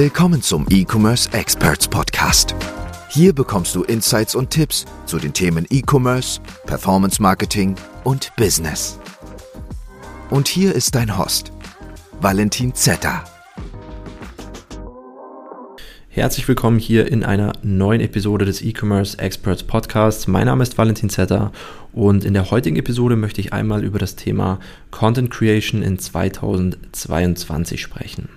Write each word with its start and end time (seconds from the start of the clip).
Willkommen 0.00 0.40
zum 0.42 0.64
E-Commerce 0.70 1.28
Experts 1.32 1.88
Podcast. 1.88 2.54
Hier 3.08 3.32
bekommst 3.32 3.74
du 3.74 3.82
Insights 3.82 4.36
und 4.36 4.48
Tipps 4.48 4.84
zu 5.06 5.18
den 5.18 5.32
Themen 5.32 5.66
E-Commerce, 5.70 6.40
Performance 6.66 7.20
Marketing 7.20 7.74
und 8.04 8.30
Business. 8.36 9.00
Und 10.30 10.46
hier 10.46 10.72
ist 10.72 10.94
dein 10.94 11.18
Host, 11.18 11.50
Valentin 12.20 12.76
Zetter. 12.76 13.24
Herzlich 16.08 16.46
willkommen 16.46 16.78
hier 16.78 17.10
in 17.10 17.24
einer 17.24 17.54
neuen 17.64 18.00
Episode 18.00 18.44
des 18.44 18.62
E-Commerce 18.62 19.18
Experts 19.18 19.64
Podcasts. 19.64 20.28
Mein 20.28 20.46
Name 20.46 20.62
ist 20.62 20.78
Valentin 20.78 21.10
Zetter 21.10 21.50
und 21.92 22.24
in 22.24 22.34
der 22.34 22.52
heutigen 22.52 22.76
Episode 22.76 23.16
möchte 23.16 23.40
ich 23.40 23.52
einmal 23.52 23.82
über 23.82 23.98
das 23.98 24.14
Thema 24.14 24.60
Content 24.92 25.32
Creation 25.32 25.82
in 25.82 25.98
2022 25.98 27.82
sprechen. 27.82 28.28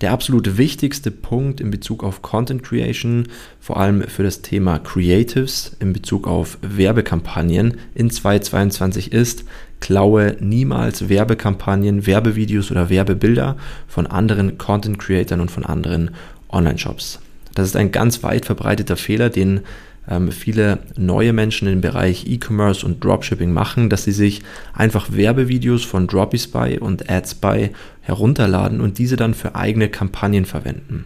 Der 0.00 0.12
absolut 0.12 0.58
wichtigste 0.58 1.10
Punkt 1.10 1.60
in 1.60 1.72
Bezug 1.72 2.04
auf 2.04 2.22
Content 2.22 2.62
Creation, 2.62 3.26
vor 3.58 3.78
allem 3.78 4.02
für 4.02 4.22
das 4.22 4.42
Thema 4.42 4.78
Creatives 4.78 5.76
in 5.80 5.92
Bezug 5.92 6.28
auf 6.28 6.56
Werbekampagnen 6.62 7.78
in 7.96 8.08
2022 8.08 9.12
ist, 9.12 9.44
klaue 9.80 10.36
niemals 10.38 11.08
Werbekampagnen, 11.08 12.06
Werbevideos 12.06 12.70
oder 12.70 12.90
Werbebilder 12.90 13.56
von 13.88 14.06
anderen 14.06 14.56
Content 14.56 15.00
Creatern 15.00 15.40
und 15.40 15.50
von 15.50 15.64
anderen 15.64 16.12
Online-Shops. 16.48 17.18
Das 17.54 17.66
ist 17.66 17.76
ein 17.76 17.90
ganz 17.90 18.22
weit 18.22 18.46
verbreiteter 18.46 18.96
Fehler, 18.96 19.30
den 19.30 19.62
ähm, 20.08 20.32
viele 20.32 20.78
neue 20.96 21.32
Menschen 21.32 21.68
im 21.68 21.80
Bereich 21.80 22.26
E-Commerce 22.26 22.84
und 22.84 23.04
Dropshipping 23.04 23.52
machen, 23.52 23.90
dass 23.90 24.04
sie 24.04 24.12
sich 24.12 24.42
einfach 24.72 25.12
Werbevideos 25.12 25.84
von 25.84 26.06
Dropispy 26.06 26.78
und 26.78 27.10
AdSpy 27.10 27.70
herunterladen 28.02 28.80
und 28.80 28.98
diese 28.98 29.16
dann 29.16 29.34
für 29.34 29.54
eigene 29.54 29.88
Kampagnen 29.88 30.44
verwenden. 30.44 31.04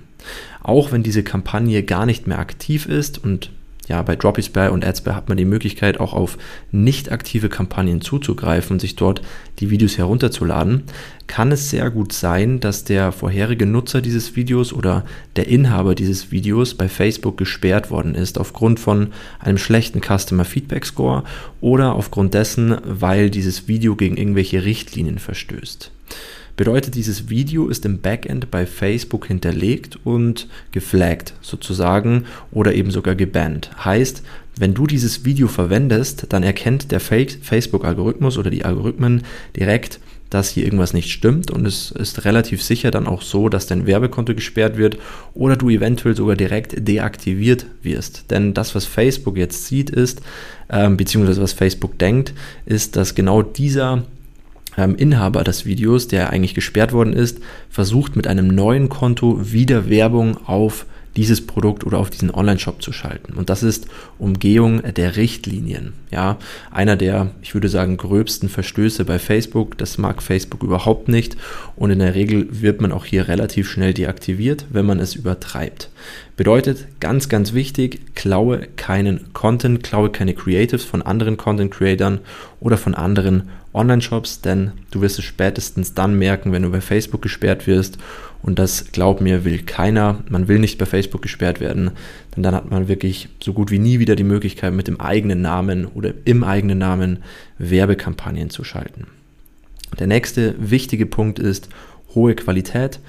Auch 0.63 0.93
wenn 0.93 1.03
diese 1.03 1.25
Kampagne 1.25 1.83
gar 1.83 2.07
nicht 2.07 2.27
mehr 2.27 2.39
aktiv 2.39 2.87
ist 2.87 3.23
und 3.23 3.51
ja, 3.89 4.01
bei 4.03 4.15
Dropispy 4.15 4.69
und 4.69 4.85
Adspy 4.85 5.11
hat 5.11 5.29
man 5.29 5.37
die 5.37 5.45
Möglichkeit, 5.45 5.99
auch 5.99 6.13
auf 6.13 6.39
nicht 6.71 7.11
aktive 7.11 7.49
Kampagnen 7.49 8.01
zuzugreifen 8.01 8.75
und 8.75 8.81
sich 8.81 8.95
dort 8.95 9.23
die 9.59 9.71
Videos 9.71 9.99
herunterzuladen, 9.99 10.85
kann 11.27 11.51
es 11.51 11.71
sehr 11.71 11.91
gut 11.91 12.13
sein, 12.13 12.61
dass 12.61 12.85
der 12.85 13.11
vorherige 13.11 13.67
Nutzer 13.67 14.01
dieses 14.01 14.37
Videos 14.37 14.73
oder 14.73 15.05
der 15.35 15.49
Inhaber 15.49 15.95
dieses 15.95 16.31
Videos 16.31 16.75
bei 16.75 16.89
Facebook 16.89 17.37
gesperrt 17.37 17.91
worden 17.91 18.15
ist 18.15 18.39
aufgrund 18.39 18.79
von 18.79 19.09
einem 19.41 19.59
schlechten 19.59 20.01
Customer 20.01 20.45
Feedback 20.45 20.87
Score 20.87 21.25
oder 21.61 21.95
aufgrund 21.95 22.35
dessen, 22.35 22.77
weil 22.85 23.31
dieses 23.31 23.67
Video 23.67 23.97
gegen 23.97 24.17
irgendwelche 24.17 24.65
Richtlinien 24.65 25.19
verstößt. 25.19 25.91
Bedeutet, 26.57 26.95
dieses 26.95 27.31
Video 27.31 27.69
ist 27.69 27.87
im 27.87 28.01
Backend 28.01 28.51
bei 28.51 28.67
Facebook 28.67 29.27
hinterlegt 29.27 29.99
und 30.05 30.49
geflaggt 30.71 31.35
sozusagen 31.41 32.27
oder 32.51 32.75
eben 32.75 32.91
sogar 32.91 33.15
gebannt. 33.15 33.71
Heißt, 33.85 34.23
wenn 34.59 34.75
du 34.75 34.87
dieses 34.87 35.25
Video 35.25 35.49
verwendest, 35.49 36.27
dann 36.29 36.43
erkennt 36.43 36.93
der 36.93 37.01
Facebook-Algorithmus 37.01 38.37
oder 38.37 38.51
die 38.51 38.67
Algorithmen 38.67 39.23
direkt, 39.57 39.99
dass 40.29 40.51
hier 40.51 40.65
irgendwas 40.65 40.95
nicht 40.95 41.11
stimmt 41.11 41.51
und 41.51 41.67
es 41.67 41.91
ist 41.91 42.25
relativ 42.25 42.63
sicher 42.63 42.91
dann 42.91 43.07
auch 43.07 43.23
so, 43.23 43.49
dass 43.49 43.67
dein 43.67 43.87
Werbekonto 43.87 44.35
gesperrt 44.35 44.77
wird 44.79 44.99
oder 45.35 45.57
du 45.57 45.69
eventuell 45.69 46.17
sogar 46.17 46.37
direkt 46.37 46.87
deaktiviert 46.87 47.67
wirst. 47.83 48.31
Denn 48.31 48.55
das, 48.55 48.75
was 48.75 48.87
Facebook 48.87 49.37
jetzt 49.37 49.67
sieht, 49.67 49.91
ist, 49.91 50.23
ähm, 50.71 50.97
beziehungsweise 50.97 51.43
was 51.43 51.53
Facebook 51.53 51.99
denkt, 51.99 52.33
ist, 52.65 52.97
dass 52.97 53.15
genau 53.15 53.43
dieser 53.43 54.05
Inhaber 54.77 55.45
des 55.45 55.67
Videos, 55.67 56.09
der 56.09 56.31
eigentlich 56.31 56.55
gesperrt 56.55 56.93
worden 56.93 57.13
ist, 57.13 57.41
versucht 57.69 58.17
mit 58.17 58.27
einem 58.27 58.49
neuen 58.49 58.89
Konto 58.89 59.53
wieder 59.53 59.89
Werbung 59.89 60.39
auf 60.47 60.87
dieses 61.17 61.47
Produkt 61.47 61.85
oder 61.85 61.99
auf 61.99 62.11
diesen 62.11 62.31
Online-Shop 62.31 62.83
zu 62.83 62.93
schalten. 62.93 63.35
Und 63.35 63.51
das 63.51 63.63
ist 63.63 63.87
Umgehung 64.19 64.83
der 64.83 65.17
Richtlinien. 65.17 65.93
Ja, 66.11 66.39
einer 66.71 66.97
der, 66.97 67.31
ich 67.43 67.55
würde 67.55 67.69
sagen, 67.69 67.97
gröbsten 67.97 68.49
Verstöße 68.49 69.05
bei 69.05 69.19
Facebook. 69.19 69.77
Das 69.79 69.99
mag 69.99 70.23
Facebook 70.23 70.63
überhaupt 70.63 71.09
nicht. 71.09 71.37
Und 71.77 71.91
in 71.91 71.99
der 71.99 72.15
Regel 72.15 72.49
wird 72.51 72.81
man 72.81 72.93
auch 72.93 73.05
hier 73.05 73.29
relativ 73.29 73.69
schnell 73.71 73.93
deaktiviert, 73.93 74.67
wenn 74.71 74.87
man 74.87 75.01
es 75.01 75.15
übertreibt. 75.15 75.91
Bedeutet, 76.37 76.87
ganz, 76.99 77.29
ganz 77.29 77.53
wichtig, 77.53 78.15
klaue 78.15 78.67
keinen 78.77 79.33
Content, 79.35 79.83
klaue 79.83 80.11
keine 80.11 80.35
Creatives 80.35 80.85
von 80.85 81.03
anderen 81.03 81.37
Content 81.37 81.71
Creatern 81.71 82.21
oder 82.59 82.79
von 82.79 82.95
anderen 82.95 83.51
Online-Shops, 83.75 84.43
denn 84.43 84.73
du 84.91 85.01
wirst 85.01 85.19
es 85.19 85.25
spätestens 85.25 85.95
dann 85.95 86.19
merken, 86.19 86.53
wenn 86.53 86.63
du 86.63 86.71
bei 86.71 86.81
Facebook 86.81 87.23
gesperrt 87.23 87.67
wirst 87.67 87.99
und 88.43 88.59
das, 88.59 88.93
glaub 88.93 89.21
mir, 89.21 89.45
will 89.45 89.63
keiner. 89.63 90.23
Man 90.29 90.49
will 90.49 90.59
nicht 90.59 90.79
bei 90.79 90.85
Facebook 90.85 91.23
gesperrt 91.23 91.61
werden, 91.61 91.93
denn 92.37 92.43
dann 92.43 92.55
hat 92.55 92.71
man 92.71 92.89
wirklich 92.89 93.29
so 93.43 93.53
gut 93.53 93.71
wie 93.71 93.79
nie 93.79 93.99
wieder 93.99 94.17
die 94.17 94.25
Möglichkeit, 94.25 94.75
mit 94.75 94.89
dem 94.89 95.01
eigenen 95.01 95.41
Namen 95.41 95.87
oder 95.87 96.13
im 96.25 96.45
eigenen 96.45 96.79
Namen 96.79 97.19
Werbekampagnen 97.59 98.51
zu 98.51 98.65
schalten. 98.65 99.07
Der 99.99 100.07
nächste 100.07 100.55
wichtige 100.59 101.07
Punkt 101.07 101.39
ist 101.39 101.69
hohe 102.15 102.35
Qualität 102.35 103.01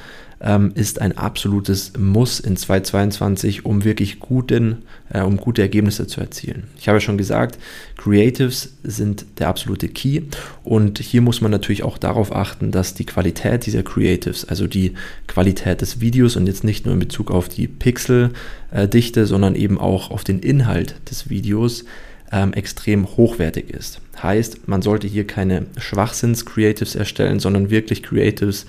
ähm, 0.44 0.72
ist 0.76 1.00
ein 1.00 1.18
absolutes 1.18 1.94
Muss 1.98 2.40
in 2.40 2.58
2022, 2.58 3.66
um 3.66 3.84
wirklich 3.84 4.20
guten, 4.20 4.84
äh, 5.12 5.22
um 5.22 5.38
gute 5.38 5.62
Ergebnisse 5.62 6.06
zu 6.06 6.20
erzielen. 6.20 6.64
Ich 6.78 6.88
habe 6.88 6.98
ja 6.98 7.02
schon 7.02 7.18
gesagt, 7.18 7.58
Creatives 7.98 8.74
sind 8.84 9.26
der 9.40 9.48
absolute 9.48 9.88
Key 9.88 10.24
und 10.64 11.00
hier 11.00 11.22
muss 11.22 11.40
man 11.40 11.52
natürlich 11.52 11.84
auch 11.84 11.98
darauf 11.98 12.36
achten, 12.36 12.72
dass 12.72 12.94
die 12.94 13.06
Qualität 13.06 13.66
dieser 13.66 13.84
Creatives, 13.84 14.46
also 14.46 14.68
die 14.68 14.94
Qualität 15.28 15.82
des 15.82 16.02
Videos 16.02 16.36
und 16.36 16.46
jetzt 16.48 16.64
nicht 16.64 16.86
nur 16.86 16.94
in 16.94 17.00
Bezug 17.00 17.32
auf 17.32 17.48
die 17.48 17.68
Pixeldichte, 17.68 19.26
sondern 19.26 19.56
eben 19.56 19.80
auch 19.80 20.12
auf 20.12 20.26
den 20.26 20.40
Inhalt 20.40 20.96
des 21.10 21.30
Videos, 21.30 21.86
ähm, 22.34 22.52
extrem 22.54 23.16
hochwertig 23.16 23.70
ist. 23.70 24.02
Heißt, 24.22 24.68
man 24.68 24.82
sollte 24.82 25.08
hier 25.08 25.26
keine 25.26 25.68
Schwachsinns-Creatives 25.78 26.96
erstellen, 26.96 27.40
sondern 27.40 27.70
wirklich 27.70 28.02
Creatives, 28.02 28.66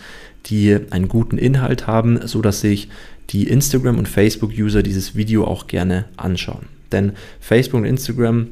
die 0.47 0.79
einen 0.91 1.09
guten 1.09 1.39
Inhalt 1.39 1.87
haben, 1.87 2.27
so 2.27 2.43
dass 2.43 2.61
sich 2.61 2.89
die 3.31 3.49
Instagram- 3.49 3.99
und 3.99 4.07
Facebook-User 4.07 4.83
dieses 4.83 5.17
Video 5.17 5.47
auch 5.47 5.67
gerne 5.67 6.05
anschauen. 6.19 6.67
Denn 6.93 7.13
Facebook 7.41 7.81
und 7.81 7.87
Instagram 7.87 8.49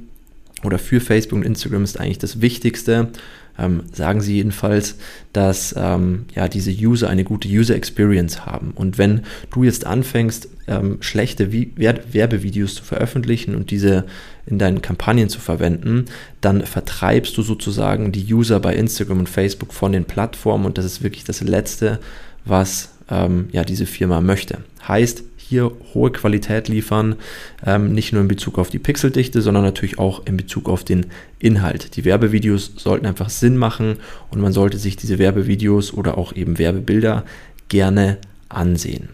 oder 0.65 0.79
für 0.79 1.01
Facebook 1.01 1.39
und 1.39 1.45
Instagram 1.45 1.85
ist 1.85 2.01
eigentlich 2.01 2.19
das 2.19 2.41
Wichtigste, 2.41 3.11
ähm, 3.59 3.83
sagen 3.93 4.21
sie 4.21 4.37
jedenfalls, 4.37 4.97
dass 5.33 5.75
ähm, 5.77 6.27
ja, 6.35 6.49
diese 6.49 6.71
User 6.71 7.09
eine 7.09 7.25
gute 7.25 7.49
User 7.49 7.75
Experience 7.75 8.47
haben. 8.47 8.73
Und 8.75 8.99
wenn 8.99 9.23
du 9.53 9.65
jetzt 9.65 9.87
anfängst, 9.87 10.49
ähm, 10.69 10.99
schlechte 11.01 11.53
Vi 11.53 11.73
Werbevideos 11.77 12.77
zu 12.77 12.85
veröffentlichen 12.85 13.55
und 13.55 13.71
diese 13.71 14.05
in 14.47 14.59
deinen 14.59 14.83
Kampagnen 14.83 15.29
zu 15.29 15.41
verwenden, 15.41 16.07
dann 16.41 16.65
vertreibst 16.65 17.37
du 17.37 17.43
sozusagen 17.43 18.13
die 18.13 18.33
User 18.33 18.59
bei 18.61 18.75
Instagram 18.75 19.21
und 19.21 19.29
Facebook 19.29 19.73
von 19.73 19.93
den 19.93 20.05
Plattformen 20.05 20.65
und 20.65 20.79
das 20.79 20.85
ist 20.85 21.03
wirklich 21.03 21.25
das 21.25 21.41
Letzte, 21.41 22.01
was 22.45 22.91
ähm, 23.11 23.49
ja, 23.53 23.65
diese 23.65 23.87
Firma 23.87 24.21
möchte. 24.21 24.59
Heißt, 24.87 25.23
hier 25.53 25.71
hohe 25.95 26.11
Qualität 26.11 26.69
liefern, 26.69 27.17
ähm, 27.65 27.93
nicht 27.93 28.13
nur 28.13 28.23
in 28.23 28.29
Bezug 28.29 28.59
auf 28.59 28.71
die 28.71 28.79
Pixeldichte, 28.79 29.43
sondern 29.43 29.63
natürlich 29.63 29.99
auch 29.99 30.27
in 30.27 30.37
Bezug 30.37 30.69
auf 30.69 30.83
den 30.83 31.07
Inhalt. 31.39 31.97
Die 31.97 32.05
Werbevideos 32.05 32.73
sollten 32.77 33.07
einfach 33.07 33.29
Sinn 33.29 33.57
machen 33.57 33.99
und 34.31 34.41
man 34.41 34.53
sollte 34.53 34.79
sich 34.79 34.97
diese 34.97 35.19
Werbevideos 35.19 35.93
oder 35.93 36.17
auch 36.19 36.35
eben 36.35 36.59
Werbebilder 36.59 37.25
gerne 37.69 38.19
ansehen. 38.49 39.11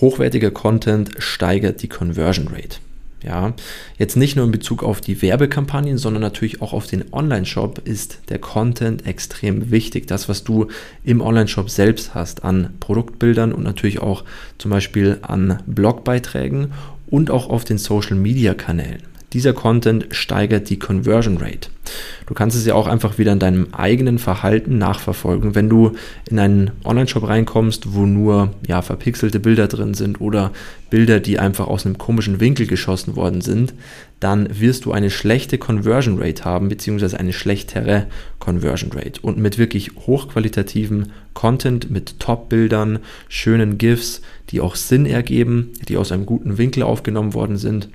Hochwertiger 0.00 0.50
Content 0.50 1.10
steigert 1.18 1.82
die 1.82 1.88
Conversion 1.88 2.48
Rate. 2.48 2.78
Ja, 3.22 3.52
jetzt 3.98 4.16
nicht 4.16 4.36
nur 4.36 4.44
in 4.44 4.52
Bezug 4.52 4.84
auf 4.84 5.00
die 5.00 5.20
Werbekampagnen, 5.20 5.98
sondern 5.98 6.22
natürlich 6.22 6.62
auch 6.62 6.72
auf 6.72 6.86
den 6.86 7.12
Online-Shop 7.12 7.80
ist 7.84 8.20
der 8.28 8.38
Content 8.38 9.06
extrem 9.06 9.72
wichtig. 9.72 10.06
Das, 10.06 10.28
was 10.28 10.44
du 10.44 10.68
im 11.02 11.20
Online-Shop 11.20 11.68
selbst 11.68 12.14
hast 12.14 12.44
an 12.44 12.74
Produktbildern 12.78 13.52
und 13.52 13.64
natürlich 13.64 13.98
auch 13.98 14.24
zum 14.58 14.70
Beispiel 14.70 15.18
an 15.22 15.60
Blogbeiträgen 15.66 16.72
und 17.08 17.30
auch 17.32 17.50
auf 17.50 17.64
den 17.64 17.78
Social-Media-Kanälen. 17.78 19.07
Dieser 19.34 19.52
Content 19.52 20.06
steigert 20.10 20.70
die 20.70 20.78
Conversion 20.78 21.36
Rate. 21.36 21.68
Du 22.26 22.32
kannst 22.32 22.56
es 22.56 22.64
ja 22.64 22.74
auch 22.74 22.86
einfach 22.86 23.18
wieder 23.18 23.32
in 23.32 23.38
deinem 23.38 23.68
eigenen 23.72 24.18
Verhalten 24.18 24.78
nachverfolgen. 24.78 25.54
Wenn 25.54 25.68
du 25.68 25.92
in 26.30 26.38
einen 26.38 26.70
Online-Shop 26.84 27.28
reinkommst, 27.28 27.92
wo 27.92 28.06
nur 28.06 28.54
ja, 28.66 28.80
verpixelte 28.80 29.38
Bilder 29.38 29.68
drin 29.68 29.92
sind 29.92 30.20
oder 30.20 30.52
Bilder, 30.88 31.20
die 31.20 31.38
einfach 31.38 31.66
aus 31.66 31.84
einem 31.84 31.98
komischen 31.98 32.40
Winkel 32.40 32.66
geschossen 32.66 33.16
worden 33.16 33.42
sind, 33.42 33.74
dann 34.20 34.48
wirst 34.58 34.86
du 34.86 34.92
eine 34.92 35.10
schlechte 35.10 35.58
Conversion 35.58 36.18
Rate 36.18 36.44
haben, 36.44 36.68
beziehungsweise 36.68 37.20
eine 37.20 37.34
schlechtere 37.34 38.06
Conversion 38.38 38.92
Rate. 38.92 39.20
Und 39.20 39.38
mit 39.38 39.58
wirklich 39.58 39.90
hochqualitativen 40.06 41.12
Content, 41.34 41.90
mit 41.90 42.18
Top-Bildern, 42.18 43.00
schönen 43.28 43.76
GIFs, 43.76 44.22
die 44.50 44.60
auch 44.62 44.74
Sinn 44.74 45.04
ergeben, 45.04 45.72
die 45.86 45.98
aus 45.98 46.12
einem 46.12 46.24
guten 46.24 46.56
Winkel 46.56 46.82
aufgenommen 46.82 47.34
worden 47.34 47.58
sind, 47.58 47.88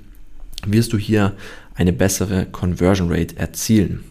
wirst 0.66 0.92
du 0.92 0.98
hier 0.98 1.32
eine 1.74 1.92
bessere 1.92 2.46
Conversion 2.46 3.10
Rate 3.10 3.36
erzielen. 3.36 4.04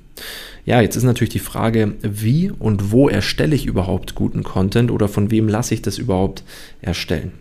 Ja, 0.66 0.82
jetzt 0.82 0.96
ist 0.96 1.04
natürlich 1.04 1.34
die 1.34 1.40
Frage, 1.40 1.96
wie 2.02 2.50
und 2.50 2.92
wo 2.92 3.10
erstelle 3.10 3.56
ich 3.56 3.66
überhaupt 3.66 4.16
guten 4.16 4.44
Content 4.44 4.92
oder 4.92 5.08
von 5.10 5.30
wem 5.30 5.50
lasse 5.50 5.74
ich 5.74 5.82
das 5.82 5.98
überhaupt 5.98 6.44
erstellen? 6.82 7.32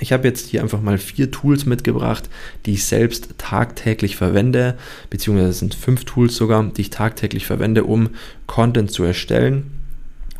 Ich 0.00 0.12
habe 0.12 0.26
jetzt 0.26 0.48
hier 0.48 0.62
einfach 0.62 0.80
mal 0.80 0.98
vier 0.98 1.30
Tools 1.30 1.66
mitgebracht, 1.66 2.28
die 2.64 2.72
ich 2.72 2.84
selbst 2.84 3.34
tagtäglich 3.38 4.16
verwende, 4.16 4.76
beziehungsweise 5.10 5.50
es 5.50 5.58
sind 5.58 5.74
fünf 5.74 6.06
Tools 6.06 6.34
sogar, 6.34 6.64
die 6.64 6.80
ich 6.80 6.90
tagtäglich 6.90 7.46
verwende, 7.46 7.84
um 7.84 8.08
Content 8.46 8.90
zu 8.90 9.04
erstellen 9.04 9.70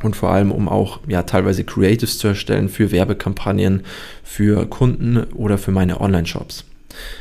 und 0.03 0.17
vor 0.17 0.31
allem 0.31 0.51
um 0.51 0.69
auch 0.69 1.01
ja 1.07 1.23
teilweise 1.25 1.65
Creatives 1.65 2.19
zu 2.19 2.29
erstellen 2.29 2.71
für 2.71 2.91
Werbekampagnen, 2.91 3.83
für 4.25 4.67
Kunden 4.67 5.25
oder 5.35 5.59
für 5.59 5.73
meine 5.73 6.01
Online-Shops. 6.01 6.65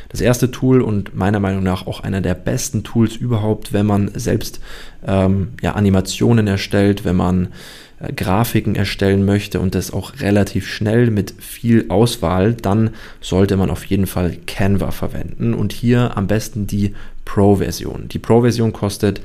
Das 0.08 0.20
erste 0.20 0.50
Tool 0.50 0.82
und 0.82 1.14
meiner 1.14 1.40
Meinung 1.40 1.62
nach 1.62 1.86
auch 1.86 2.00
einer 2.00 2.20
der 2.20 2.34
besten 2.34 2.82
Tools 2.82 3.16
überhaupt, 3.16 3.72
wenn 3.72 3.86
man 3.86 4.10
selbst 4.14 4.60
ähm, 5.06 5.52
ja, 5.62 5.72
Animationen 5.72 6.46
erstellt, 6.46 7.04
wenn 7.04 7.16
man 7.16 7.48
äh, 8.00 8.12
Grafiken 8.12 8.74
erstellen 8.74 9.24
möchte 9.24 9.60
und 9.60 9.74
das 9.74 9.92
auch 9.92 10.20
relativ 10.20 10.66
schnell 10.66 11.10
mit 11.10 11.34
viel 11.38 11.86
Auswahl, 11.88 12.54
dann 12.54 12.90
sollte 13.20 13.56
man 13.56 13.70
auf 13.70 13.84
jeden 13.84 14.06
Fall 14.06 14.36
Canva 14.46 14.90
verwenden 14.90 15.54
und 15.54 15.72
hier 15.72 16.16
am 16.16 16.26
besten 16.26 16.66
die 16.66 16.94
Pro-Version. 17.24 18.08
Die 18.08 18.18
Pro-Version 18.18 18.72
kostet 18.72 19.20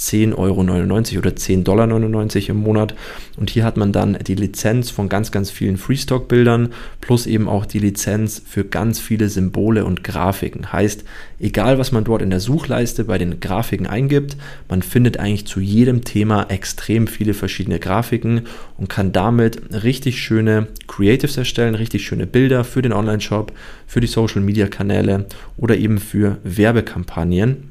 10,99 0.00 0.36
Euro 0.36 0.60
oder 0.60 1.30
10,99 1.30 1.62
Dollar 1.62 2.48
im 2.48 2.56
Monat. 2.56 2.94
Und 3.36 3.50
hier 3.50 3.64
hat 3.64 3.76
man 3.76 3.92
dann 3.92 4.18
die 4.26 4.34
Lizenz 4.34 4.90
von 4.90 5.08
ganz, 5.08 5.30
ganz 5.30 5.50
vielen 5.50 5.76
Freestock-Bildern 5.76 6.70
plus 7.00 7.26
eben 7.26 7.48
auch 7.48 7.66
die 7.66 7.78
Lizenz 7.78 8.42
für 8.44 8.64
ganz 8.64 8.98
viele 8.98 9.28
Symbole 9.28 9.84
und 9.84 10.02
Grafiken. 10.02 10.72
Heißt, 10.72 11.04
egal 11.38 11.78
was 11.78 11.92
man 11.92 12.04
dort 12.04 12.22
in 12.22 12.30
der 12.30 12.40
Suchleiste 12.40 13.04
bei 13.04 13.18
den 13.18 13.40
Grafiken 13.40 13.86
eingibt, 13.86 14.36
man 14.68 14.82
findet 14.82 15.18
eigentlich 15.18 15.46
zu 15.46 15.60
jedem 15.60 16.02
Thema 16.02 16.44
extrem 16.48 17.06
viele 17.06 17.34
verschiedene 17.34 17.78
Grafiken 17.78 18.42
und 18.78 18.88
kann 18.88 19.12
damit 19.12 19.60
richtig 19.82 20.22
schöne 20.22 20.68
Creatives 20.86 21.36
erstellen, 21.36 21.74
richtig 21.74 22.04
schöne 22.04 22.26
Bilder 22.26 22.64
für 22.64 22.80
den 22.80 22.94
Online-Shop, 22.94 23.52
für 23.86 24.00
die 24.00 24.06
Social-Media-Kanäle 24.06 25.26
oder 25.58 25.76
eben 25.76 25.98
für 25.98 26.38
Werbekampagnen 26.42 27.69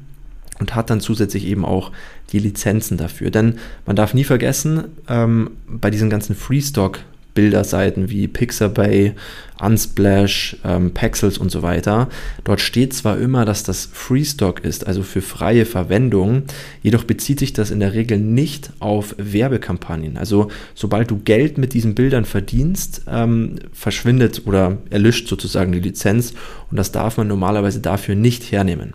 und 0.60 0.74
hat 0.74 0.90
dann 0.90 1.00
zusätzlich 1.00 1.46
eben 1.46 1.64
auch 1.64 1.90
die 2.32 2.38
Lizenzen 2.38 2.96
dafür. 2.96 3.30
Denn 3.30 3.58
man 3.86 3.96
darf 3.96 4.14
nie 4.14 4.24
vergessen, 4.24 4.84
ähm, 5.08 5.50
bei 5.66 5.90
diesen 5.90 6.10
ganzen 6.10 6.36
Freestock 6.36 7.00
Bilderseiten 7.34 8.10
wie 8.10 8.28
Pixabay, 8.28 9.14
Unsplash, 9.60 10.56
ähm, 10.64 10.92
Pexels 10.92 11.38
und 11.38 11.50
so 11.50 11.62
weiter. 11.62 12.08
Dort 12.44 12.60
steht 12.60 12.94
zwar 12.94 13.18
immer, 13.18 13.44
dass 13.44 13.62
das 13.62 13.88
Freestock 13.92 14.64
ist, 14.64 14.86
also 14.86 15.02
für 15.02 15.20
freie 15.20 15.66
Verwendung, 15.66 16.44
jedoch 16.82 17.04
bezieht 17.04 17.38
sich 17.38 17.52
das 17.52 17.70
in 17.70 17.80
der 17.80 17.92
Regel 17.92 18.18
nicht 18.18 18.70
auf 18.78 19.14
Werbekampagnen. 19.18 20.16
Also 20.16 20.50
sobald 20.74 21.10
du 21.10 21.18
Geld 21.18 21.58
mit 21.58 21.74
diesen 21.74 21.94
Bildern 21.94 22.24
verdienst, 22.24 23.02
ähm, 23.08 23.56
verschwindet 23.72 24.42
oder 24.46 24.78
erlischt 24.88 25.28
sozusagen 25.28 25.72
die 25.72 25.80
Lizenz 25.80 26.34
und 26.70 26.78
das 26.78 26.92
darf 26.92 27.18
man 27.18 27.28
normalerweise 27.28 27.80
dafür 27.80 28.14
nicht 28.14 28.50
hernehmen. 28.50 28.94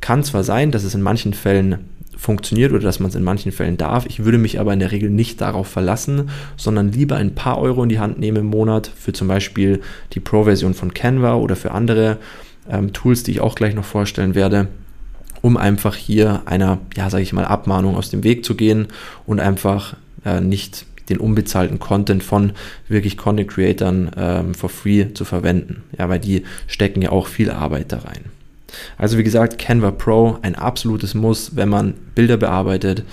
Kann 0.00 0.22
zwar 0.22 0.44
sein, 0.44 0.70
dass 0.70 0.84
es 0.84 0.94
in 0.94 1.02
manchen 1.02 1.34
Fällen 1.34 1.78
funktioniert 2.16 2.72
oder 2.72 2.82
dass 2.82 3.00
man 3.00 3.08
es 3.08 3.14
in 3.14 3.22
manchen 3.22 3.52
Fällen 3.52 3.76
darf. 3.76 4.06
Ich 4.06 4.24
würde 4.24 4.38
mich 4.38 4.60
aber 4.60 4.72
in 4.72 4.78
der 4.78 4.92
Regel 4.92 5.10
nicht 5.10 5.40
darauf 5.40 5.68
verlassen, 5.68 6.30
sondern 6.56 6.92
lieber 6.92 7.16
ein 7.16 7.34
paar 7.34 7.58
Euro 7.58 7.82
in 7.82 7.88
die 7.88 7.98
Hand 7.98 8.18
nehmen 8.18 8.38
im 8.38 8.46
Monat 8.46 8.90
für 8.94 9.12
zum 9.12 9.28
Beispiel 9.28 9.80
die 10.12 10.20
Pro-Version 10.20 10.74
von 10.74 10.94
Canva 10.94 11.34
oder 11.34 11.56
für 11.56 11.72
andere 11.72 12.18
ähm, 12.70 12.92
Tools, 12.92 13.22
die 13.22 13.32
ich 13.32 13.40
auch 13.40 13.54
gleich 13.54 13.74
noch 13.74 13.84
vorstellen 13.84 14.34
werde, 14.34 14.68
um 15.42 15.56
einfach 15.56 15.94
hier 15.94 16.42
einer, 16.46 16.78
ja, 16.96 17.10
sage 17.10 17.22
ich 17.22 17.32
mal, 17.32 17.44
Abmahnung 17.44 17.96
aus 17.96 18.10
dem 18.10 18.24
Weg 18.24 18.44
zu 18.44 18.54
gehen 18.54 18.88
und 19.26 19.40
einfach 19.40 19.96
äh, 20.24 20.40
nicht 20.40 20.86
den 21.08 21.18
unbezahlten 21.18 21.78
Content 21.78 22.22
von 22.22 22.52
wirklich 22.88 23.16
Content 23.16 23.50
Creatern 23.50 24.10
ähm, 24.16 24.54
for 24.54 24.70
free 24.70 25.12
zu 25.12 25.24
verwenden. 25.24 25.82
Ja, 25.98 26.08
weil 26.08 26.20
die 26.20 26.44
stecken 26.66 27.02
ja 27.02 27.10
auch 27.10 27.26
viel 27.26 27.50
Arbeit 27.50 27.92
da 27.92 27.98
rein. 27.98 28.24
Also 28.98 29.18
wie 29.18 29.24
gesagt, 29.24 29.58
Canva 29.58 29.90
Pro, 29.90 30.38
ein 30.42 30.54
absolutes 30.54 31.14
Muss, 31.14 31.56
wenn 31.56 31.68
man 31.68 31.94
Bilder 32.14 32.36
bearbeitet, 32.36 33.04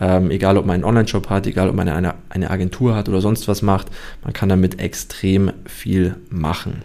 ähm, 0.00 0.30
egal 0.30 0.56
ob 0.56 0.66
man 0.66 0.74
einen 0.74 0.84
Online-Shop 0.84 1.28
hat, 1.28 1.46
egal 1.46 1.68
ob 1.68 1.76
man 1.76 1.88
eine, 1.88 2.14
eine 2.28 2.50
Agentur 2.50 2.94
hat 2.94 3.08
oder 3.08 3.20
sonst 3.20 3.48
was 3.48 3.62
macht, 3.62 3.88
man 4.24 4.32
kann 4.32 4.48
damit 4.48 4.80
extrem 4.80 5.52
viel 5.66 6.16
machen. 6.30 6.82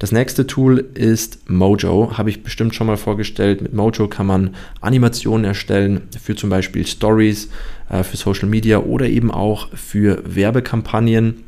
Das 0.00 0.12
nächste 0.12 0.46
Tool 0.46 0.78
ist 0.94 1.50
Mojo, 1.50 2.16
habe 2.16 2.30
ich 2.30 2.42
bestimmt 2.42 2.74
schon 2.74 2.86
mal 2.86 2.96
vorgestellt. 2.96 3.60
Mit 3.60 3.74
Mojo 3.74 4.08
kann 4.08 4.26
man 4.26 4.54
Animationen 4.80 5.44
erstellen 5.44 6.08
für 6.18 6.34
zum 6.34 6.48
Beispiel 6.48 6.86
Stories, 6.86 7.50
äh, 7.90 8.02
für 8.02 8.16
Social 8.16 8.48
Media 8.48 8.78
oder 8.78 9.06
eben 9.06 9.30
auch 9.30 9.68
für 9.74 10.22
Werbekampagnen 10.24 11.44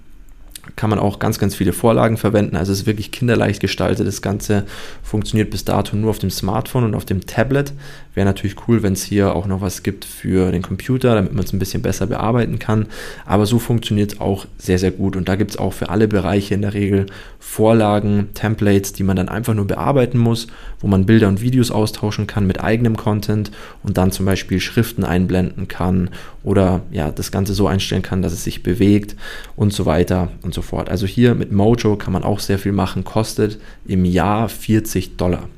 kann 0.76 0.90
man 0.90 0.98
auch 0.98 1.18
ganz, 1.18 1.38
ganz 1.38 1.54
viele 1.56 1.72
Vorlagen 1.72 2.16
verwenden. 2.16 2.56
Also 2.56 2.72
es 2.72 2.80
ist 2.80 2.86
wirklich 2.86 3.10
kinderleicht 3.10 3.60
gestaltet. 3.60 4.06
Das 4.06 4.22
Ganze 4.22 4.64
funktioniert 5.02 5.50
bis 5.50 5.64
dato 5.64 5.96
nur 5.96 6.10
auf 6.10 6.20
dem 6.20 6.30
Smartphone 6.30 6.84
und 6.84 6.94
auf 6.94 7.04
dem 7.04 7.26
Tablet. 7.26 7.72
Wäre 8.14 8.26
natürlich 8.26 8.56
cool, 8.68 8.82
wenn 8.82 8.92
es 8.92 9.02
hier 9.02 9.34
auch 9.34 9.46
noch 9.46 9.60
was 9.60 9.82
gibt 9.82 10.04
für 10.04 10.52
den 10.52 10.62
Computer, 10.62 11.14
damit 11.14 11.32
man 11.32 11.44
es 11.44 11.52
ein 11.52 11.58
bisschen 11.58 11.82
besser 11.82 12.06
bearbeiten 12.06 12.58
kann. 12.58 12.86
Aber 13.26 13.46
so 13.46 13.58
funktioniert 13.58 14.12
es 14.12 14.20
auch 14.20 14.46
sehr, 14.58 14.78
sehr 14.78 14.92
gut. 14.92 15.16
Und 15.16 15.28
da 15.28 15.34
gibt 15.34 15.50
es 15.50 15.56
auch 15.56 15.72
für 15.72 15.88
alle 15.88 16.06
Bereiche 16.08 16.54
in 16.54 16.62
der 16.62 16.74
Regel 16.74 17.06
Vorlagen, 17.40 18.28
Templates, 18.34 18.92
die 18.92 19.02
man 19.02 19.16
dann 19.16 19.28
einfach 19.28 19.54
nur 19.54 19.66
bearbeiten 19.66 20.18
muss, 20.18 20.46
wo 20.80 20.86
man 20.86 21.06
Bilder 21.06 21.28
und 21.28 21.40
Videos 21.40 21.70
austauschen 21.70 22.26
kann 22.26 22.46
mit 22.46 22.62
eigenem 22.62 22.96
Content 22.96 23.50
und 23.82 23.98
dann 23.98 24.12
zum 24.12 24.26
Beispiel 24.26 24.60
Schriften 24.60 25.04
einblenden 25.04 25.68
kann 25.68 26.10
oder 26.44 26.82
ja, 26.90 27.10
das 27.10 27.32
Ganze 27.32 27.54
so 27.54 27.66
einstellen 27.66 28.02
kann, 28.02 28.22
dass 28.22 28.32
es 28.32 28.44
sich 28.44 28.62
bewegt 28.62 29.16
und 29.56 29.72
so 29.72 29.86
weiter 29.86 30.30
und 30.42 30.51
so 30.54 30.62
fort. 30.62 30.88
Also 30.88 31.06
hier 31.06 31.34
mit 31.34 31.52
Mojo 31.52 31.96
kann 31.96 32.12
man 32.12 32.25
auch 32.25 32.40
sehr 32.40 32.58
viel 32.58 32.72
machen, 32.72 33.04
kostet 33.04 33.58
im 33.87 34.04
Jahr 34.04 34.49
40 34.49 35.16
Dollar. 35.16 35.49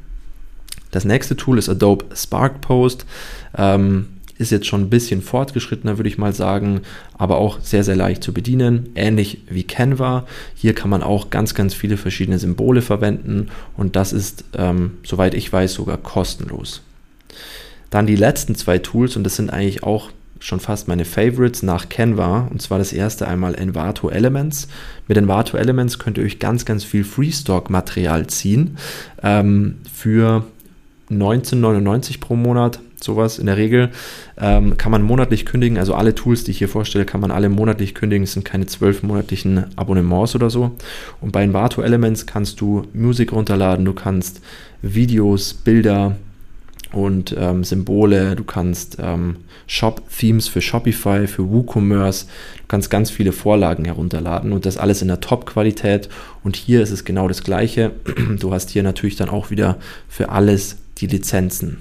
Das 0.91 1.05
nächste 1.05 1.37
Tool 1.37 1.59
ist 1.59 1.69
Adobe 1.69 2.05
Spark 2.15 2.61
Post. 2.61 3.05
Ähm, 3.57 4.07
ist 4.39 4.51
jetzt 4.51 4.67
schon 4.67 4.83
ein 4.83 4.91
bisschen 4.91 5.23
fortgeschrittener, 5.23 5.97
würde 5.99 6.09
ich 6.09 6.19
mal 6.19 6.33
sagen, 6.33 6.81
aber 7.17 7.39
auch 7.39 7.61
sehr, 7.61 7.85
sehr 7.85 7.97
leicht 7.97 8.23
zu 8.23 8.33
bedienen. 8.33 8.91
Ähnlich 8.95 9.43
wie 9.49 9.63
Canva. 9.63 10.27
Hier 10.55 10.75
kann 10.75 10.91
man 10.91 11.03
auch 11.03 11.31
ganz, 11.31 11.55
ganz 11.55 11.75
viele 11.75 11.97
verschiedene 11.97 12.39
Symbole 12.39 12.83
verwenden 12.83 13.49
und 13.77 13.97
das 13.97 14.13
ist, 14.13 14.45
ähm, 14.57 14.99
soweit 15.05 15.35
ich 15.35 15.53
weiß, 15.53 15.75
sogar 15.75 15.99
kostenlos. 15.99 16.83
Dann 17.91 18.07
die 18.07 18.17
letzten 18.17 18.57
zwei 18.57 18.79
Tools 18.79 19.17
und 19.17 19.25
das 19.25 19.37
sind 19.37 19.51
eigentlich 19.51 19.85
auch 19.85 20.11
schon 20.45 20.61
fast 20.61 20.89
meine 20.89 21.07
Favorites 21.07 21.63
nach 21.63 21.89
Canva. 21.89 22.49
Und 22.51 22.61
zwar 22.61 22.79
das 22.79 22.93
erste 22.93 23.27
einmal 23.27 23.55
Envato 23.55 24.11
Elements. 24.11 24.69
Mit 25.09 25.17
Envato 25.17 25.57
Elements 25.57 25.99
könnt 25.99 26.19
ihr 26.19 26.25
euch 26.25 26.39
ganz, 26.39 26.67
ganz 26.67 26.85
viel 26.85 27.03
Freestock-Material 27.03 28.27
ziehen. 28.27 28.77
Ähm, 29.23 29.77
für 29.91 30.45
19,99 31.11 32.21
pro 32.21 32.37
Monat, 32.37 32.81
sowas 33.01 33.39
in 33.39 33.47
der 33.47 33.57
Regel. 33.57 33.91
Ähm, 34.37 34.77
kann 34.77 34.93
man 34.93 35.03
monatlich 35.03 35.47
kündigen, 35.47 35.79
also 35.79 35.95
alle 35.95 36.15
Tools, 36.15 36.45
die 36.45 36.51
ich 36.51 36.59
hier 36.59 36.69
vorstelle, 36.69 37.07
kann 37.07 37.23
man 37.23 37.31
alle 37.31 37.49
monatlich 37.49 37.95
kündigen. 37.95 38.25
Es 38.25 38.35
sind 38.35 38.45
keine 38.45 38.67
zwölf 38.67 39.03
monatlichen 39.03 39.65
Abonnements 39.77 40.35
oder 40.35 40.51
so. 40.51 40.73
Und 41.23 41.33
bei 41.33 41.43
Envato 41.43 41.81
Elements 41.81 42.27
kannst 42.27 42.61
du 42.61 42.87
Musik 42.93 43.33
runterladen, 43.33 43.85
du 43.87 43.95
kannst 43.95 44.43
Videos, 44.83 45.55
Bilder, 45.55 46.17
und 46.95 47.35
ähm, 47.39 47.65
Symbole, 47.65 48.37
du 48.37 48.45
kannst 48.45 48.99
ähm, 49.01 49.37
Shop-Themes 49.67 50.49
für 50.49 50.61
Shopify, 50.61 51.27
für 51.27 51.51
WooCommerce, 51.51 52.27
du 52.59 52.65
kannst 52.69 52.91
ganz 52.91 53.11
viele 53.11 53.33
Vorlagen 53.33 53.85
herunterladen 53.85 54.53
und 54.53 54.67
das 54.67 54.79
alles 54.79 55.03
in 55.03 55.09
der 55.09 55.21
Top-Qualität. 55.21 56.09
Und 56.43 56.57
hier 56.57 56.83
ist 56.83 56.91
es 56.91 57.05
genau 57.05 57.29
das 57.29 57.43
gleiche. 57.43 57.93
Du 58.39 58.53
hast 58.53 58.71
hier 58.71 58.83
natürlich 58.83 59.17
dann 59.17 59.29
auch 59.29 59.51
wieder 59.51 59.77
für 60.09 60.29
alles 60.29 60.77
die 60.99 61.07
Lizenzen. 61.07 61.79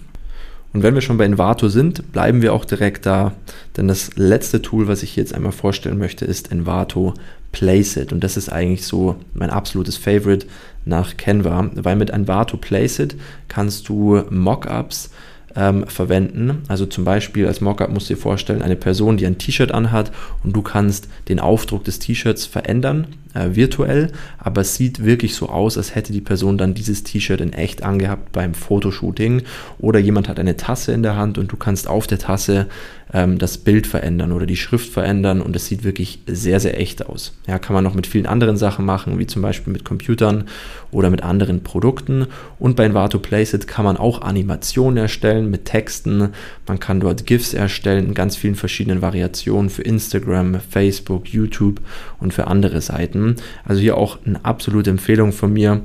Und 0.74 0.82
wenn 0.82 0.96
wir 0.96 1.02
schon 1.02 1.18
bei 1.18 1.26
Envato 1.26 1.70
sind, 1.70 2.12
bleiben 2.12 2.42
wir 2.42 2.54
auch 2.54 2.66
direkt 2.66 3.06
da, 3.06 3.34
denn 3.78 3.88
das 3.88 4.16
letzte 4.16 4.62
Tool, 4.62 4.88
was 4.88 5.04
ich 5.04 5.16
jetzt 5.16 5.34
einmal 5.34 5.52
vorstellen 5.52 6.00
möchte, 6.00 6.26
ist 6.26 6.52
Envato 6.52 7.14
Placeit. 7.52 8.12
Und 8.12 8.24
das 8.24 8.36
ist 8.38 8.50
eigentlich 8.50 8.86
so 8.86 9.16
mein 9.36 9.52
absolutes 9.52 9.98
Favorite 9.98 10.48
nach 10.84 11.16
Canva, 11.16 11.70
weil 11.76 11.96
mit 11.96 12.10
Envato 12.10 12.58
Placeit 12.58 13.16
kannst 13.48 13.88
du 13.88 14.24
Mockups 14.32 15.12
ähm, 15.56 15.86
verwenden. 15.88 16.64
Also 16.68 16.88
zum 16.88 17.04
Beispiel 17.04 17.46
als 17.46 17.62
Mockup 17.62 17.92
musst 17.92 18.10
du 18.10 18.16
dir 18.16 18.20
vorstellen, 18.20 18.64
eine 18.64 18.76
Person, 18.76 19.18
die 19.18 19.28
ein 19.28 19.38
T-Shirt 19.38 19.72
anhat 19.72 20.12
und 20.44 20.56
du 20.56 20.64
kannst 20.64 21.08
den 21.30 21.40
Aufdruck 21.40 21.84
des 21.84 22.00
T-Shirts 22.00 22.48
verändern 22.48 23.08
äh, 23.34 23.56
virtuell, 23.56 24.12
aber 24.38 24.62
es 24.62 24.76
sieht 24.76 25.04
wirklich 25.04 25.36
so 25.36 25.50
aus, 25.50 25.78
als 25.78 25.96
hätte 25.96 26.14
die 26.14 26.22
Person 26.22 26.58
dann 26.58 26.74
dieses 26.74 27.04
T-Shirt 27.04 27.42
in 27.42 27.54
echt 27.54 27.84
angehabt 27.84 28.32
beim 28.32 28.54
Fotoshooting 28.54 29.44
oder 29.80 30.00
jemand 30.00 30.30
hat 30.30 30.40
eine 30.40 30.58
Tasse 30.58 30.92
in 30.92 31.04
der 31.04 31.16
Hand 31.16 31.38
und 31.38 31.52
du 31.52 31.58
kannst 31.58 31.88
auf 31.88 32.08
der 32.08 32.20
Tasse 32.20 32.68
ähm, 33.14 33.38
das 33.38 33.58
Bild 33.58 33.88
verändern 33.88 34.32
oder 34.32 34.46
die 34.46 34.56
Schrift 34.56 34.92
verändern 34.92 35.42
und 35.42 35.56
es 35.56 35.68
sieht 35.68 35.84
wirklich 35.84 36.20
sehr, 36.26 36.60
sehr 36.60 36.80
echt 36.80 37.06
aus. 37.06 37.34
Ja, 37.48 37.60
kann 37.60 37.74
man 37.74 37.84
noch 37.84 37.94
mit 37.94 38.08
vielen 38.08 38.26
anderen 38.26 38.58
Sachen 38.58 38.86
machen, 38.86 39.20
wie 39.20 39.28
zum 39.28 39.42
Beispiel 39.42 39.72
mit 39.72 39.86
Computern 39.86 40.46
oder 40.92 41.10
mit 41.10 41.24
anderen 41.24 41.64
Produkten. 41.64 42.28
Und 42.60 42.76
bei 42.76 42.86
Envato 42.86 43.20
Placeit 43.20 43.68
kann 43.68 43.86
man 43.86 43.98
auch 43.98 44.22
Animationen 44.22 44.98
erstellen 44.98 45.50
mit 45.50 45.66
Texten. 45.66 46.30
Man 46.68 46.80
kann 46.80 47.00
dort 47.00 47.26
GIFs 47.26 47.54
erstellen 47.54 48.08
in 48.08 48.14
ganz 48.14 48.36
vielen 48.36 48.56
verschiedenen 48.56 49.02
Variationen 49.02 49.70
für 49.70 49.84
Instagram, 49.84 50.60
Facebook, 50.60 51.28
YouTube 51.28 51.82
und 52.20 52.34
für 52.34 52.48
andere 52.48 52.82
Seiten. 52.82 53.23
Also 53.66 53.82
hier 53.82 53.98
auch 53.98 54.18
eine 54.26 54.44
absolute 54.44 54.90
Empfehlung 54.90 55.32
von 55.32 55.52
mir. 55.52 55.82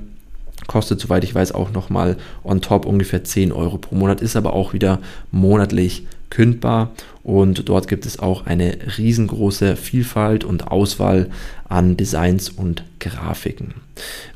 Kostet, 0.67 1.01
soweit 1.01 1.25
ich 1.25 1.35
weiß, 1.35 1.53
auch 1.53 1.71
nochmal 1.73 2.17
on 2.45 2.61
top 2.61 2.85
ungefähr 2.85 3.25
10 3.25 3.53
Euro 3.53 3.79
pro 3.79 3.95
Monat, 3.95 4.21
ist 4.21 4.37
aber 4.37 4.53
auch 4.53 4.73
wieder 4.73 4.99
monatlich 5.31 6.07
kündbar 6.31 6.91
und 7.23 7.69
dort 7.69 7.89
gibt 7.89 8.07
es 8.07 8.19
auch 8.19 8.47
eine 8.47 8.77
riesengroße 8.99 9.77
Vielfalt 9.77 10.45
und 10.45 10.69
Auswahl 10.69 11.29
an 11.69 11.97
Designs 11.97 12.49
und 12.49 12.85
Grafiken. 12.99 13.75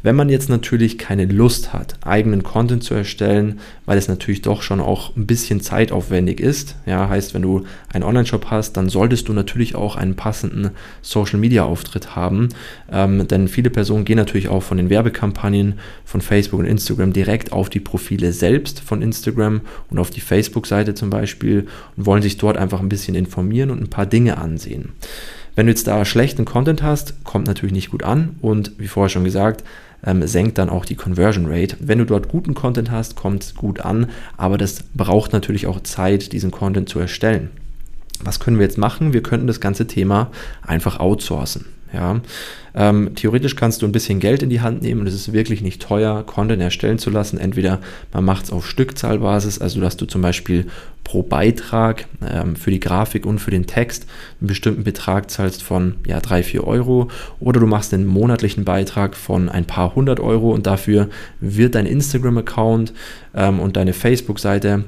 Wenn 0.03 0.17
man 0.17 0.29
jetzt 0.29 0.49
natürlich 0.49 0.99
keine 0.99 1.25
Lust 1.27 1.73
hat, 1.73 1.97
eigenen 2.03 2.43
Content 2.43 2.83
zu 2.83 2.95
erstellen, 2.95 3.61
weil 3.87 3.97
es 3.97 4.09
natürlich 4.09 4.43
doch 4.43 4.63
schon 4.63 4.81
auch 4.81 5.17
ein 5.17 5.27
bisschen 5.27 5.61
zeitaufwendig 5.61 6.41
ist, 6.41 6.77
ja, 6.85 7.09
heißt, 7.09 7.33
wenn 7.35 7.43
du 7.43 7.65
einen 7.93 8.05
Online-Shop 8.05 8.47
hast, 8.51 8.77
dann 8.77 8.89
solltest 8.89 9.29
du 9.29 9.33
natürlich 9.33 9.75
auch 9.75 9.97
einen 9.97 10.17
passenden 10.17 10.71
Social-Media-Auftritt 11.01 12.17
haben, 12.17 12.49
ähm, 12.91 13.27
denn 13.29 13.49
viele 13.49 13.71
Personen 13.71 14.05
gehen 14.05 14.17
natürlich 14.17 14.49
auch 14.49 14.63
von 14.63 14.77
den 14.77 14.91
Werbekampagnen 14.91 15.79
von 16.05 16.21
Facebook 16.21 16.61
und 16.61 16.67
Instagram 16.67 17.13
direkt 17.13 17.53
auf 17.53 17.71
die 17.71 17.81
Profile 17.81 18.33
selbst 18.33 18.81
von 18.81 19.01
Instagram 19.01 19.61
und 19.91 19.99
auf 19.99 20.11
die 20.11 20.21
Facebook-Seite 20.21 20.95
zum 20.95 21.11
Beispiel 21.11 21.67
und 21.97 22.07
wollen 22.07 22.23
sich 22.23 22.37
dort 22.37 22.57
einfach 22.57 22.82
ein 22.83 22.89
bisschen 22.89 23.15
informieren 23.15 23.71
und 23.71 23.81
ein 23.81 23.91
paar 23.91 24.07
Dinge 24.07 24.39
ansehen. 24.39 24.91
Wenn 25.55 25.67
du 25.67 25.73
jetzt 25.73 25.87
da 25.87 26.05
schlechten 26.05 26.45
Content 26.45 26.83
hast, 26.83 27.25
kommt 27.25 27.47
natürlich 27.47 27.75
nicht 27.75 27.91
gut 27.91 28.03
an 28.03 28.37
und 28.41 28.73
wie 28.79 28.89
vorher 28.89 29.11
schon 29.11 29.25
gesagt, 29.25 29.65
ähm, 30.05 30.27
senkt 30.27 30.59
dann 30.59 30.71
auch 30.71 30.85
die 30.85 30.95
Conversion 30.95 31.47
Rate. 31.47 31.77
Wenn 31.81 31.99
du 31.99 32.07
dort 32.07 32.29
guten 32.29 32.55
Content 32.55 32.91
hast, 32.91 33.17
kommt 33.17 33.45
es 33.45 33.55
gut 33.55 33.81
an, 33.81 34.11
aber 34.37 34.59
das 34.59 34.85
braucht 34.95 35.33
natürlich 35.33 35.67
auch 35.67 35.81
Zeit, 35.81 36.33
diesen 36.33 36.51
Content 36.51 36.89
zu 36.89 36.99
erstellen. 36.99 37.51
Was 38.23 38.41
können 38.41 38.59
wir 38.59 38.65
jetzt 38.65 38.79
machen? 38.79 39.13
Wir 39.13 39.23
könnten 39.23 39.47
das 39.47 39.61
ganze 39.61 39.87
Thema 39.87 40.31
einfach 40.63 41.01
outsourcen. 41.01 41.67
Ja, 41.93 42.21
ähm, 42.75 43.15
theoretisch 43.15 43.55
kannst 43.55 43.83
du 43.83 43.87
ein 43.87 43.93
bisschen 43.93 44.19
Geld 44.19 44.43
in 44.43 44.49
die 44.49 44.63
Hand 44.63 44.83
nehmen 44.83 45.03
und 45.03 45.07
es 45.07 45.15
ist 45.15 45.33
wirklich 45.33 45.61
nicht 45.61 45.83
teuer, 45.83 46.25
Content 46.25 46.63
erstellen 46.63 46.99
zu 46.99 47.11
lassen. 47.11 47.39
Entweder 47.39 47.81
man 48.13 48.25
macht 48.25 48.45
es 48.45 48.51
auf 48.51 48.67
Stückzahlbasis, 48.67 49.61
also 49.61 49.81
dass 49.81 49.99
du 49.99 50.07
zum 50.07 50.23
Beispiel 50.23 50.67
pro 51.05 51.23
Beitrag 51.23 52.07
ähm, 52.27 52.57
für 52.57 52.71
die 52.71 52.81
Grafik 52.81 53.27
und 53.27 53.41
für 53.41 53.51
den 53.51 53.67
Text 53.67 54.07
einen 54.41 54.49
bestimmten 54.49 54.85
Betrag 54.85 55.31
zahlst 55.31 55.63
von 55.63 55.97
ja, 56.07 56.21
3, 56.21 56.43
4 56.43 56.67
Euro 56.67 57.09
oder 57.41 57.61
du 57.61 57.67
machst 57.67 57.93
einen 57.93 58.07
monatlichen 58.07 58.65
Beitrag 58.65 59.17
von 59.17 59.49
ein 59.49 59.67
paar 59.67 59.95
hundert 59.95 60.21
Euro 60.21 60.53
und 60.53 60.67
dafür 60.67 61.09
wird 61.41 61.75
dein 61.75 61.87
Instagram-Account 61.87 62.95
ähm, 63.35 63.61
und 63.61 63.77
deine 63.77 63.93
Facebook-Seite 63.93 64.85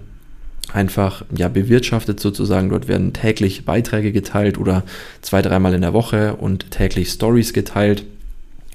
einfach 0.72 1.24
ja, 1.36 1.48
bewirtschaftet 1.48 2.20
sozusagen. 2.20 2.70
Dort 2.70 2.88
werden 2.88 3.12
täglich 3.12 3.64
Beiträge 3.64 4.12
geteilt 4.12 4.58
oder 4.58 4.82
zwei, 5.20 5.42
dreimal 5.42 5.74
in 5.74 5.82
der 5.82 5.92
Woche 5.92 6.36
und 6.36 6.70
täglich 6.70 7.10
Stories 7.10 7.52
geteilt. 7.52 8.04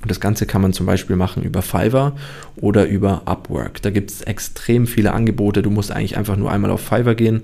Und 0.01 0.09
das 0.09 0.21
Ganze 0.21 0.45
kann 0.45 0.61
man 0.61 0.71
zum 0.71 0.85
Beispiel 0.85 1.17
machen 1.17 1.43
über 1.43 1.61
Fiverr 1.61 2.13
oder 2.55 2.87
über 2.87 3.23
Upwork. 3.25 3.81
Da 3.81 3.89
gibt 3.89 4.11
es 4.11 4.21
extrem 4.21 4.87
viele 4.87 5.11
Angebote. 5.11 5.61
Du 5.61 5.69
musst 5.69 5.91
eigentlich 5.91 6.15
einfach 6.15 6.37
nur 6.37 6.51
einmal 6.51 6.71
auf 6.71 6.81
Fiverr 6.81 7.15
gehen 7.15 7.41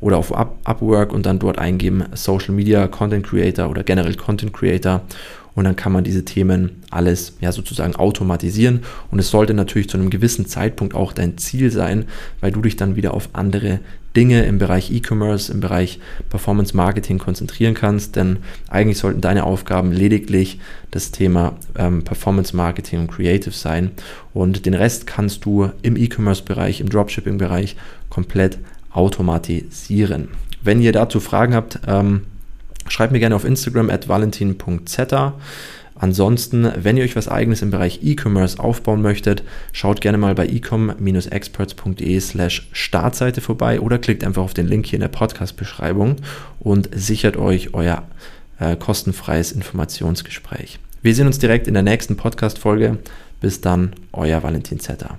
oder 0.00 0.16
auf 0.16 0.32
Upwork 0.32 1.12
und 1.12 1.26
dann 1.26 1.38
dort 1.38 1.58
eingeben 1.58 2.04
Social 2.14 2.54
Media 2.54 2.86
Content 2.86 3.26
Creator 3.26 3.68
oder 3.68 3.82
generell 3.82 4.14
Content 4.14 4.54
Creator 4.54 5.02
und 5.58 5.64
dann 5.64 5.74
kann 5.74 5.90
man 5.90 6.04
diese 6.04 6.24
Themen 6.24 6.82
alles 6.88 7.32
ja 7.40 7.50
sozusagen 7.50 7.96
automatisieren. 7.96 8.82
Und 9.10 9.18
es 9.18 9.28
sollte 9.28 9.54
natürlich 9.54 9.88
zu 9.88 9.96
einem 9.96 10.08
gewissen 10.08 10.46
Zeitpunkt 10.46 10.94
auch 10.94 11.12
dein 11.12 11.36
Ziel 11.36 11.72
sein, 11.72 12.04
weil 12.40 12.52
du 12.52 12.62
dich 12.62 12.76
dann 12.76 12.94
wieder 12.94 13.12
auf 13.12 13.30
andere 13.32 13.80
Dinge 14.14 14.44
im 14.44 14.58
Bereich 14.58 14.92
E-Commerce, 14.92 15.52
im 15.52 15.58
Bereich 15.58 15.98
Performance 16.30 16.76
Marketing 16.76 17.18
konzentrieren 17.18 17.74
kannst, 17.74 18.14
denn 18.14 18.36
eigentlich 18.68 18.98
sollten 18.98 19.20
deine 19.20 19.42
Aufgaben 19.42 19.90
lediglich 19.90 20.60
das 20.92 21.10
Thema 21.10 21.56
ähm, 21.76 22.04
Performance 22.04 22.54
Marketing 22.54 23.00
und 23.00 23.10
Creative 23.10 23.50
sein. 23.50 23.90
Und 24.32 24.64
den 24.64 24.74
Rest 24.74 25.08
kannst 25.08 25.44
du 25.44 25.72
im 25.82 25.96
E-Commerce-Bereich, 25.96 26.80
im 26.80 26.88
Dropshipping-Bereich 26.88 27.74
komplett 28.10 28.58
automatisieren. 28.92 30.28
Wenn 30.62 30.80
ihr 30.80 30.92
dazu 30.92 31.18
Fragen 31.18 31.56
habt, 31.56 31.80
ähm, 31.88 32.22
Schreibt 32.88 33.12
mir 33.12 33.20
gerne 33.20 33.36
auf 33.36 33.44
Instagram 33.44 33.90
at 33.90 34.08
valentin.zeta. 34.08 35.34
Ansonsten, 35.94 36.70
wenn 36.76 36.96
ihr 36.96 37.02
euch 37.02 37.16
was 37.16 37.28
eigenes 37.28 37.60
im 37.60 37.70
Bereich 37.70 38.00
E-Commerce 38.02 38.60
aufbauen 38.60 39.02
möchtet, 39.02 39.42
schaut 39.72 40.00
gerne 40.00 40.16
mal 40.16 40.34
bei 40.34 40.46
ecom-experts.de 40.46 42.20
slash 42.20 42.68
Startseite 42.72 43.40
vorbei 43.40 43.80
oder 43.80 43.98
klickt 43.98 44.22
einfach 44.22 44.44
auf 44.44 44.54
den 44.54 44.68
Link 44.68 44.86
hier 44.86 44.98
in 44.98 45.00
der 45.00 45.08
Podcast-Beschreibung 45.08 46.16
und 46.60 46.88
sichert 46.94 47.36
euch 47.36 47.74
euer 47.74 48.04
äh, 48.60 48.76
kostenfreies 48.76 49.50
Informationsgespräch. 49.50 50.78
Wir 51.02 51.14
sehen 51.14 51.26
uns 51.26 51.40
direkt 51.40 51.66
in 51.66 51.74
der 51.74 51.82
nächsten 51.82 52.16
Podcast-Folge. 52.16 52.98
Bis 53.40 53.60
dann, 53.60 53.92
euer 54.12 54.42
Valentin 54.42 54.80
Zetter. 54.80 55.18